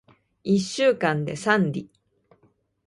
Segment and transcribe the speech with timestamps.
[0.43, 1.87] 一週間で三里